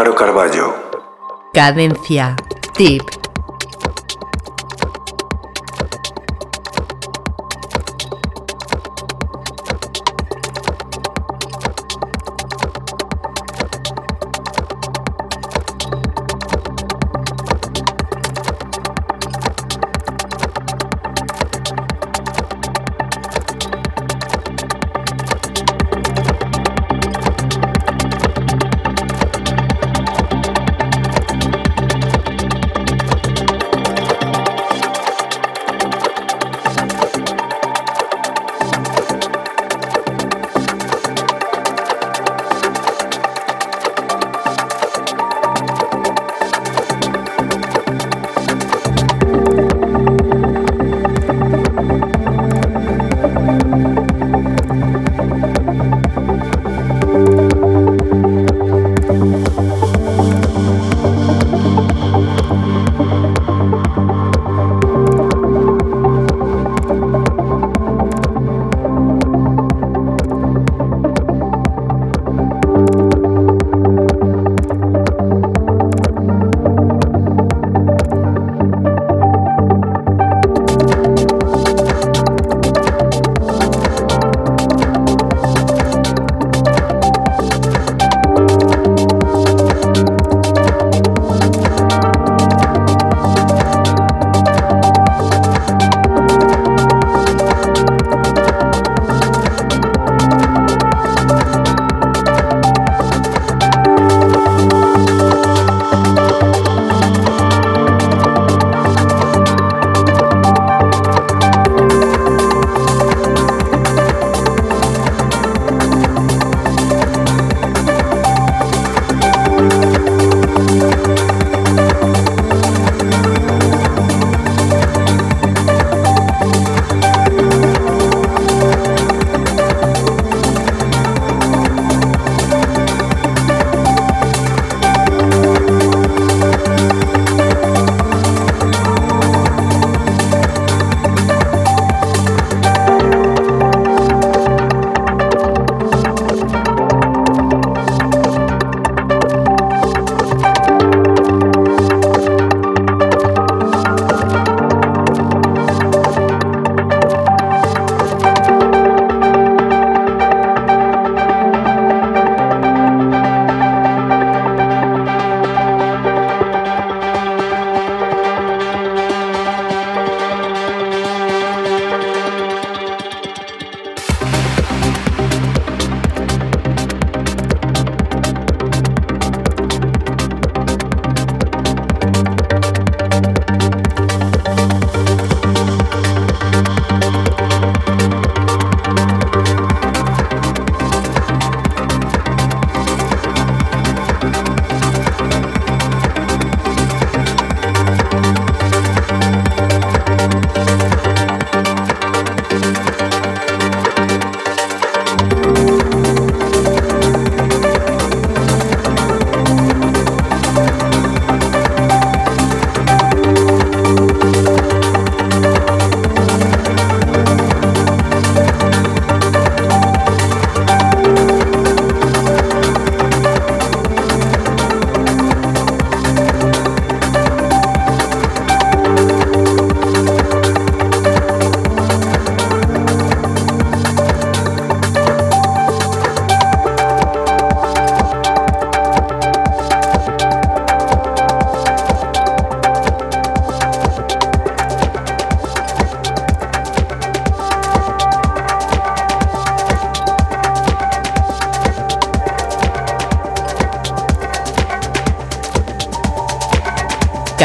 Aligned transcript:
Álvaro 0.00 0.14
Carballo. 0.14 0.74
Cadencia 1.52 2.34
Deep. 2.78 3.09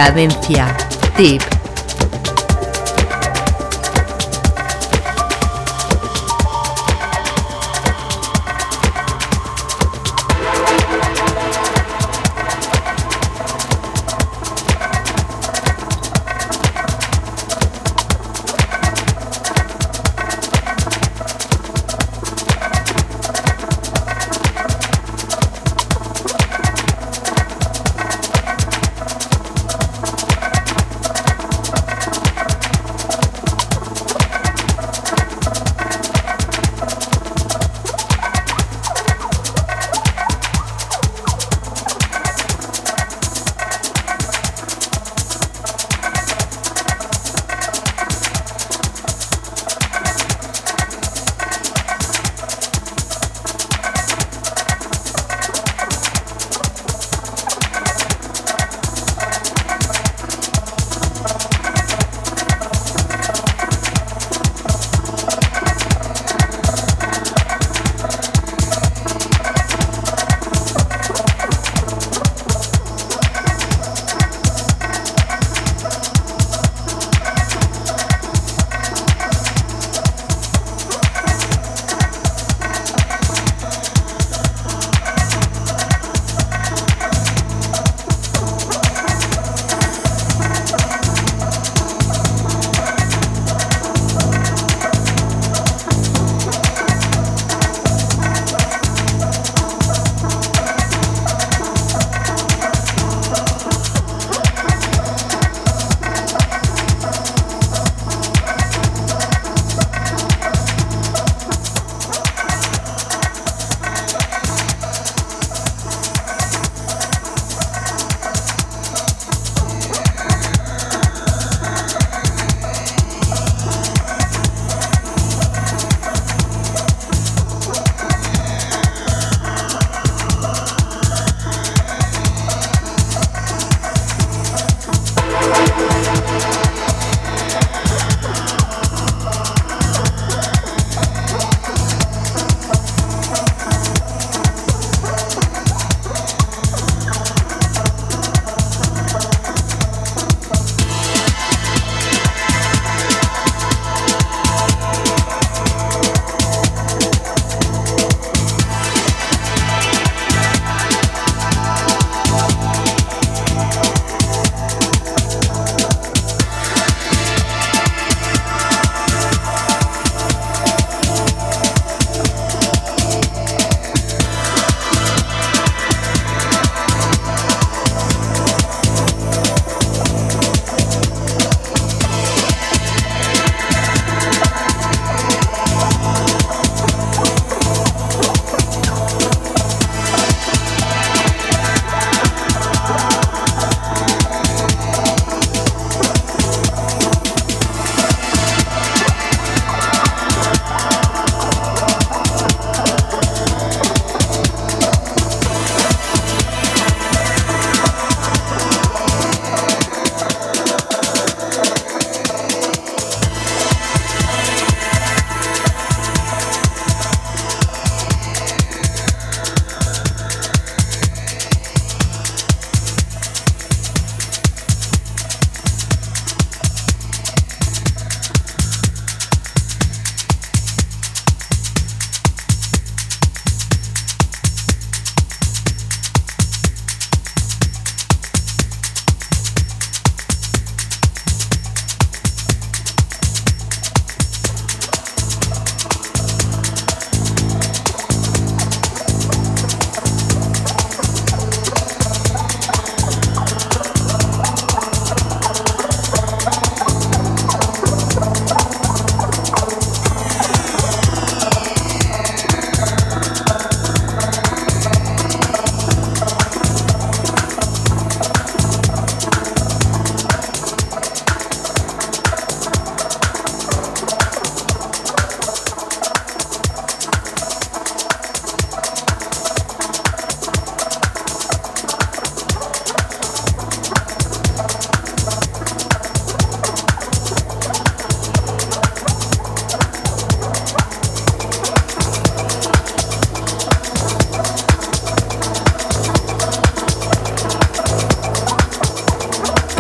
Cadencia. 0.06 0.68
Tip. 1.18 1.55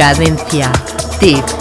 Cadencia. 0.05 0.71
Tip. 1.19 1.54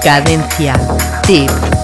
Cadencia. 0.00 0.74
Tip. 1.26 1.77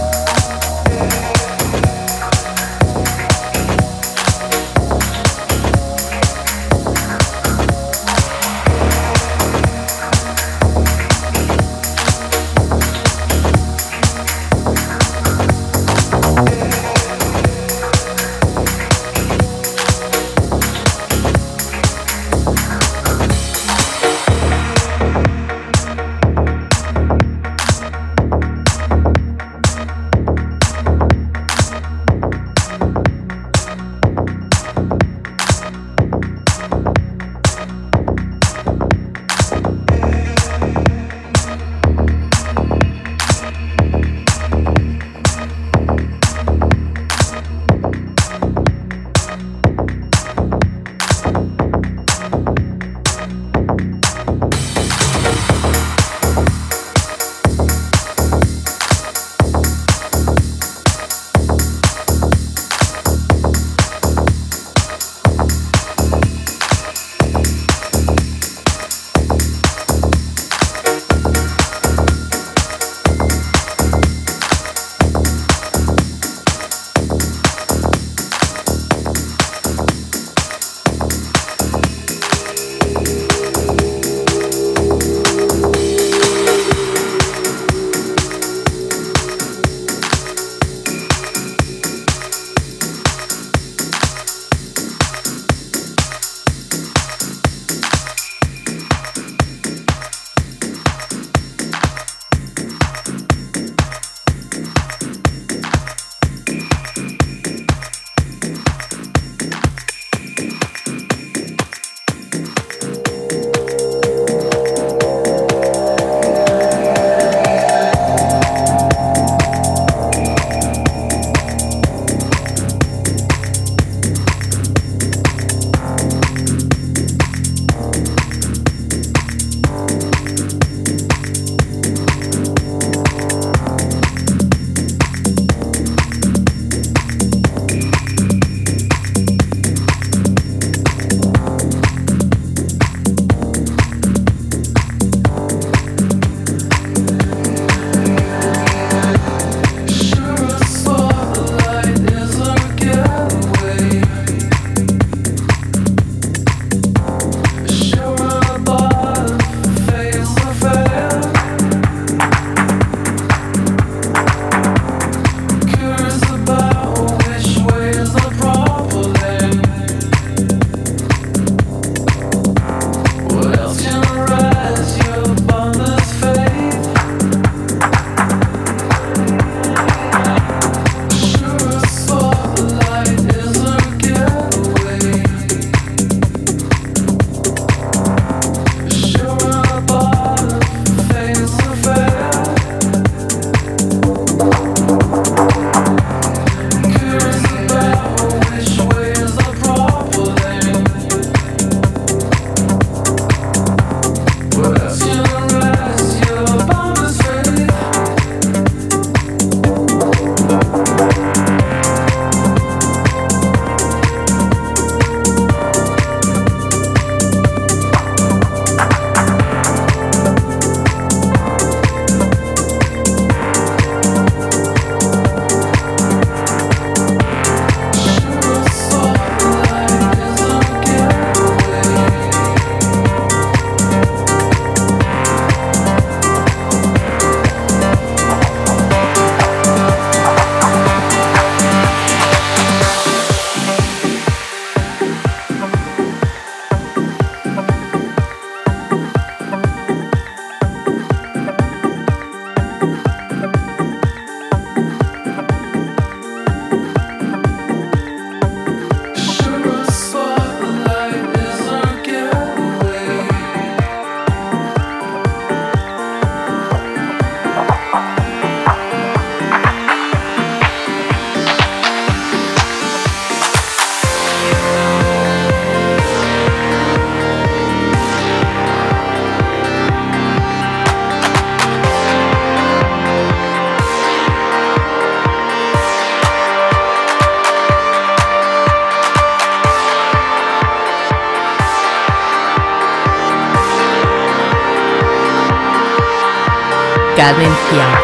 Cadencia. 297.24 298.03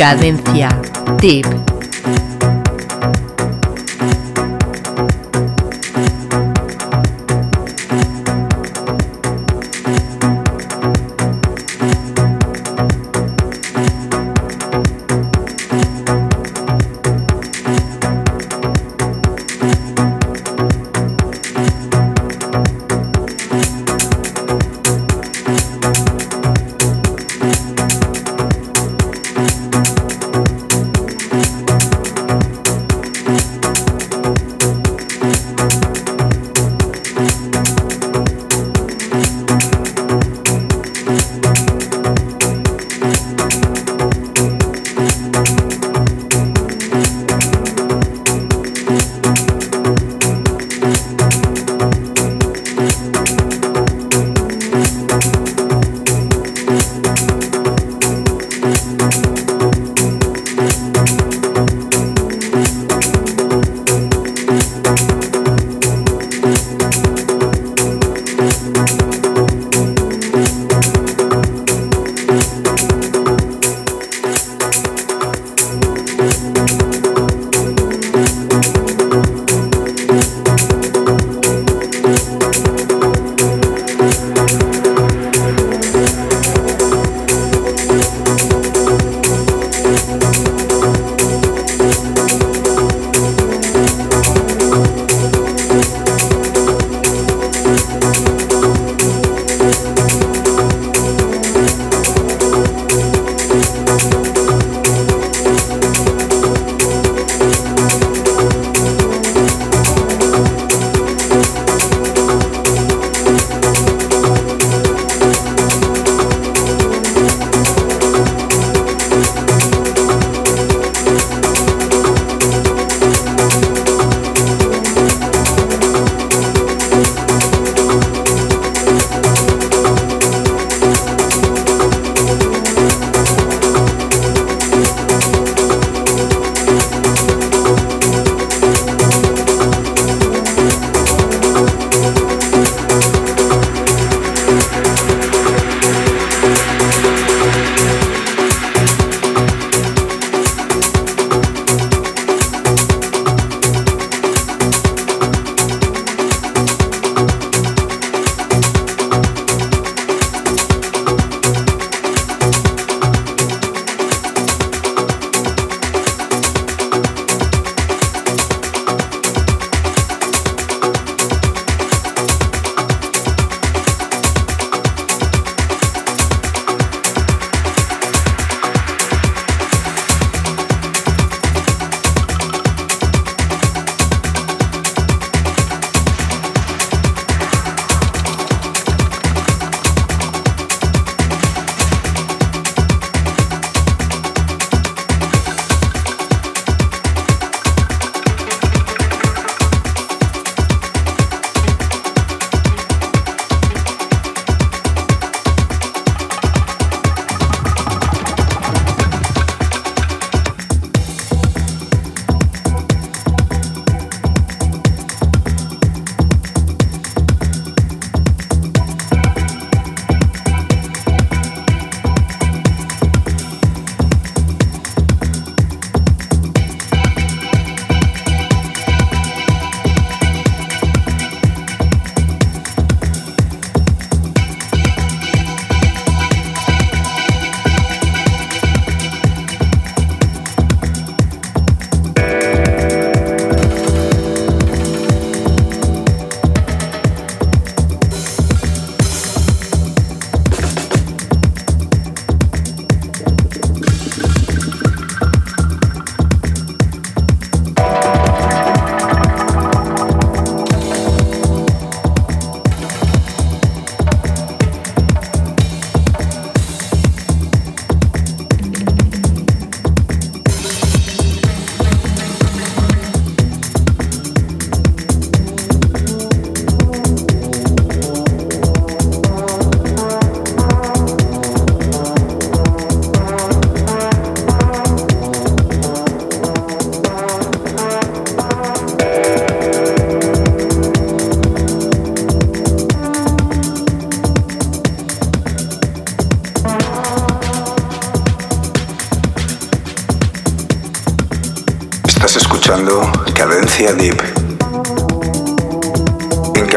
Cadencia. 0.00 0.70
Tip. 1.18 1.59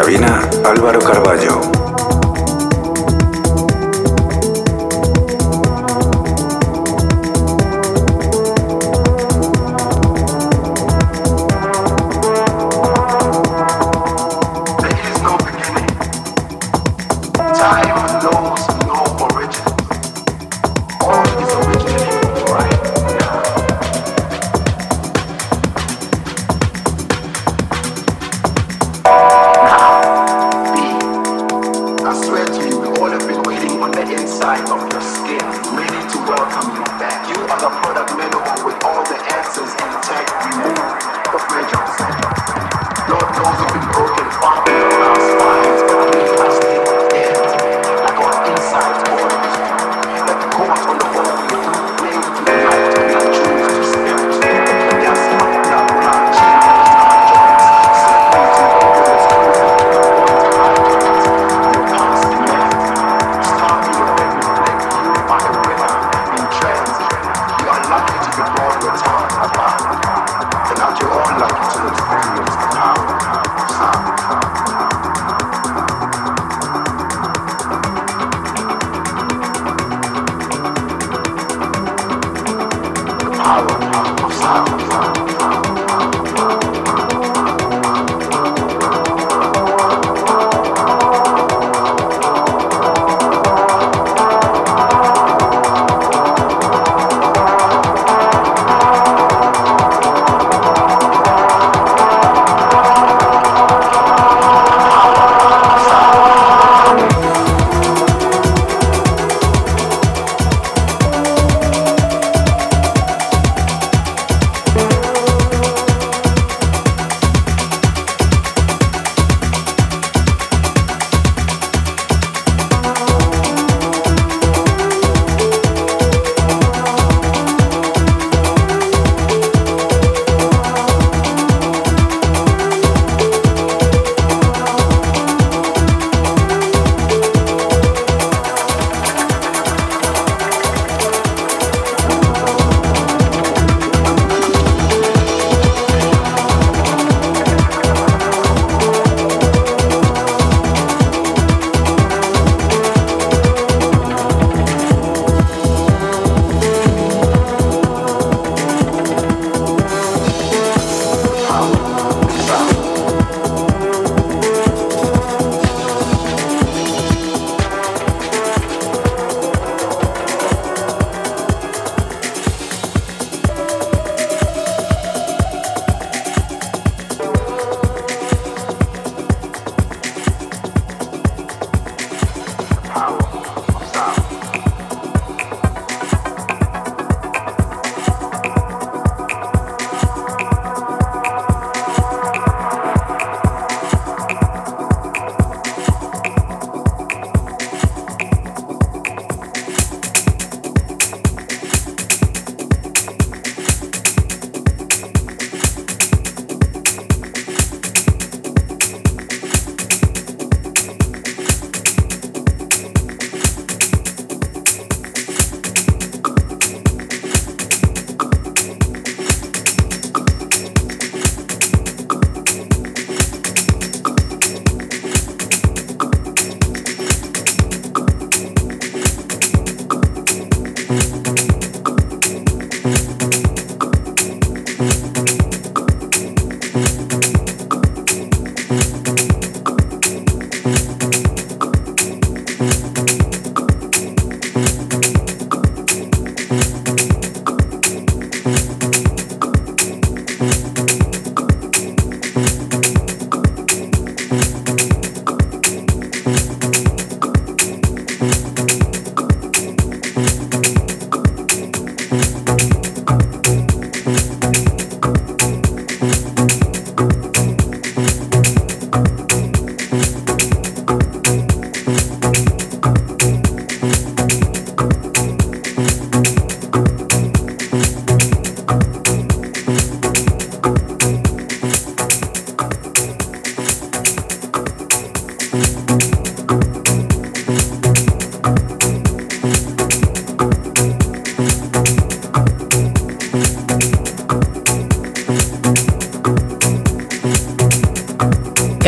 Cabina 0.03 0.49
Álvaro 0.65 0.99
Carballo. 0.99 1.82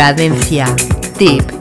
Cadencia. 0.06 0.68
Tip. 1.18 1.55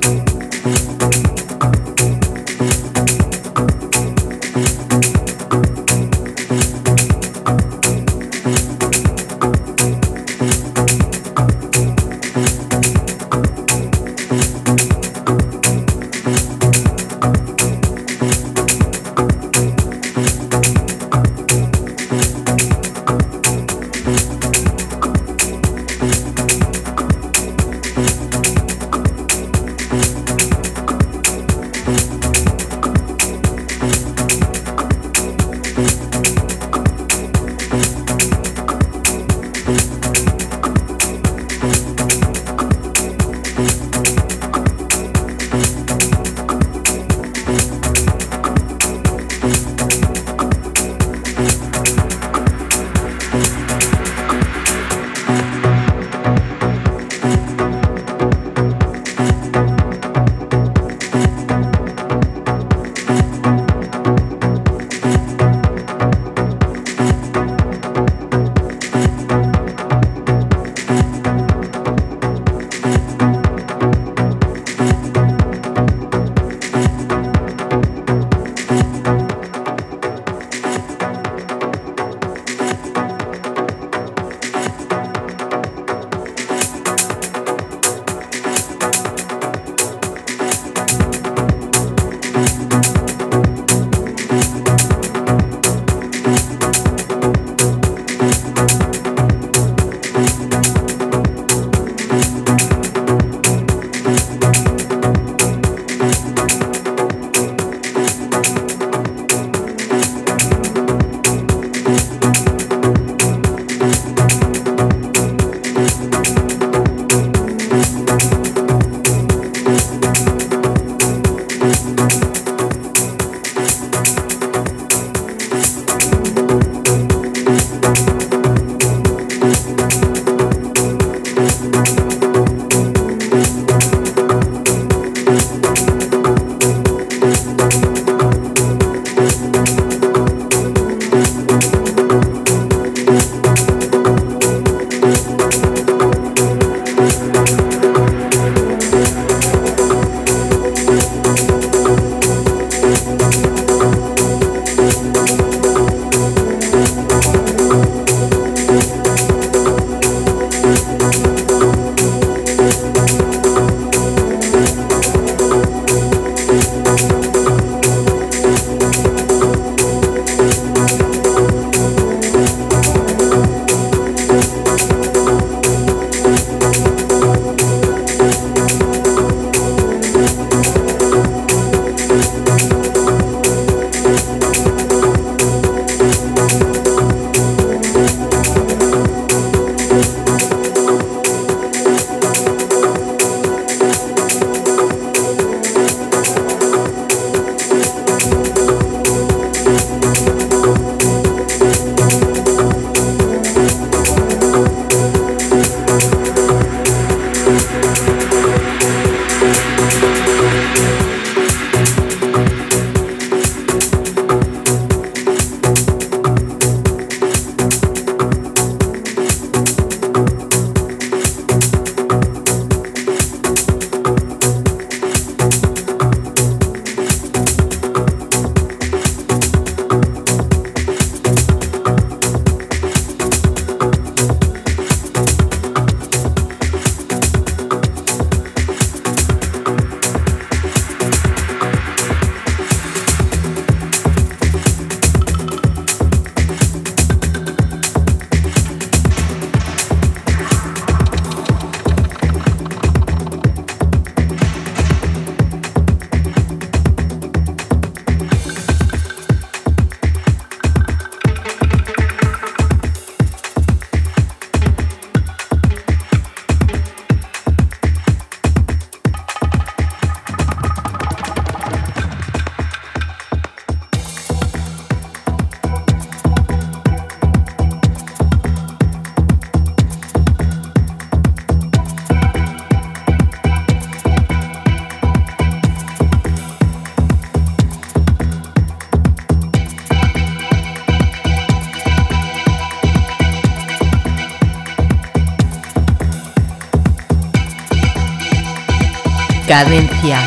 Cadencia. 299.55 300.19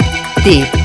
Tip. 0.42 0.77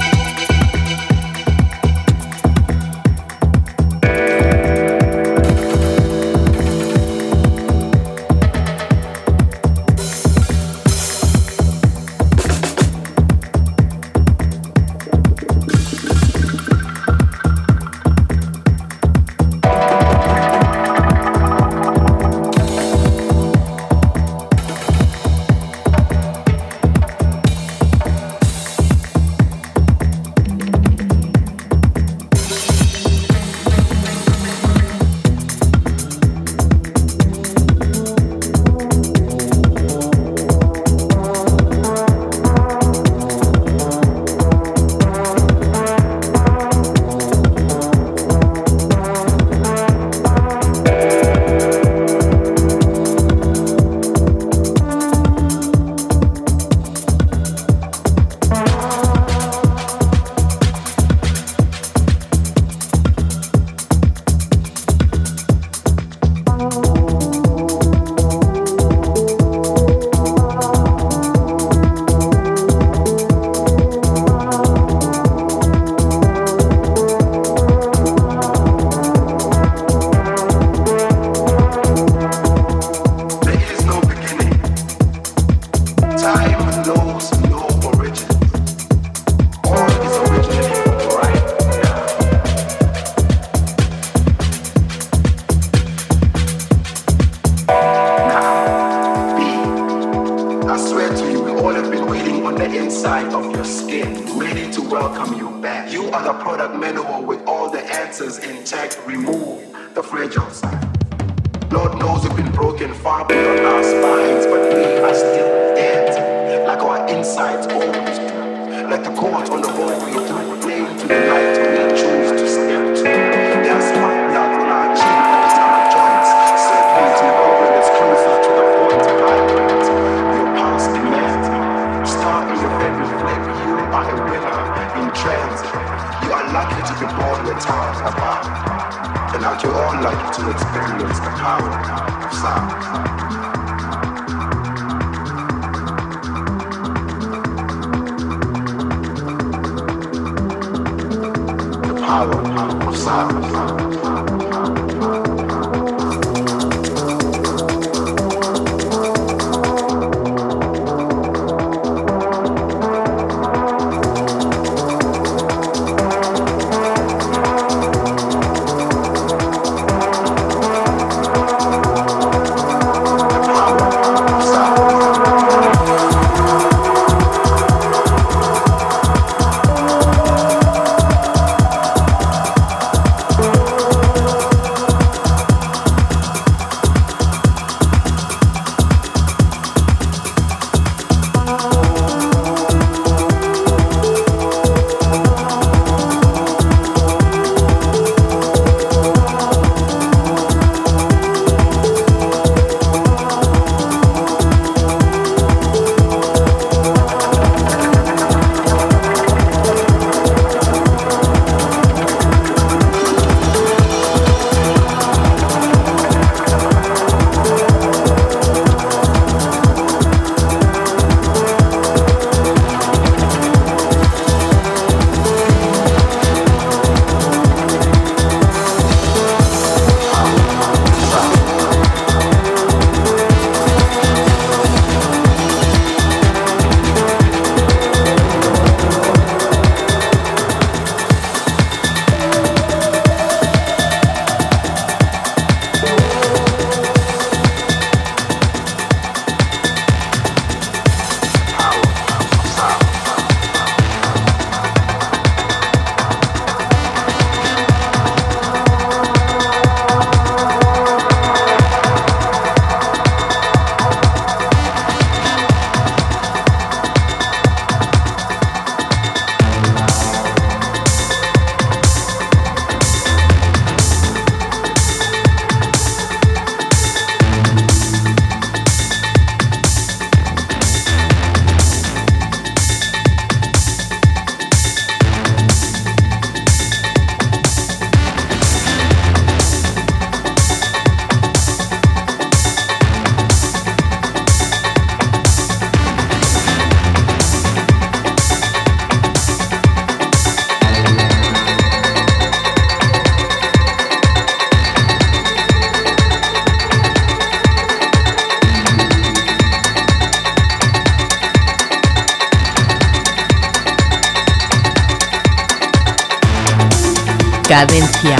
Cadencia. 317.52 318.16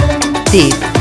Tip. 0.51 0.92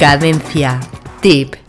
Cadencia. 0.00 0.80
Tip. 1.20 1.59